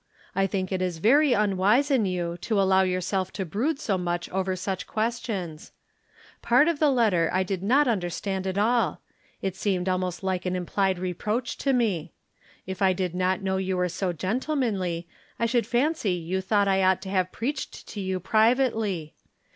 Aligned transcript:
I 0.33 0.47
think 0.47 0.71
it 0.71 0.81
is 0.81 0.97
very 0.97 1.33
unwise 1.33 1.91
in 1.91 2.07
you 2.07 2.35
to 2.37 2.59
allow 2.59 2.81
yourself 2.81 3.31
to 3.33 3.45
brood 3.45 3.79
so 3.79 3.99
much 3.99 4.27
over 4.31 4.55
such 4.55 4.87
questions. 4.87 5.73
Part 6.41 6.67
of 6.67 6.79
the 6.79 6.89
letter 6.89 7.29
I 7.31 7.43
did 7.43 7.61
not 7.61 7.85
imderstand 7.85 8.47
at 8.47 8.57
aU; 8.57 8.97
it 9.43 9.55
seemed 9.55 9.87
almost 9.87 10.23
lilie 10.23 10.41
an 10.45 10.55
implied 10.55 10.97
reproach 10.97 11.55
to 11.59 11.71
me. 11.71 12.13
If 12.65 12.81
I 12.81 12.93
did 12.93 13.13
not 13.13 13.43
know 13.43 13.57
you 13.57 13.77
were 13.77 13.89
too 13.89 14.13
gentlemanly 14.13 15.07
I 15.37 15.45
should 15.45 15.67
fancy 15.67 16.13
you 16.13 16.41
thought 16.41 16.67
I 16.67 16.81
ought 16.81 17.03
to 17.03 17.09
have 17.09 17.31
preached 17.31 17.85
to 17.89 17.99
you 18.01 18.19
privately. 18.19 19.13